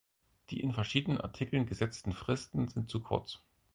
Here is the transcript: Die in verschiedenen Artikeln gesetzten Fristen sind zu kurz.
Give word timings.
Die 0.49 0.59
in 0.61 0.73
verschiedenen 0.73 1.21
Artikeln 1.21 1.67
gesetzten 1.67 2.11
Fristen 2.13 2.67
sind 2.69 2.89
zu 2.89 3.01
kurz. 3.01 3.37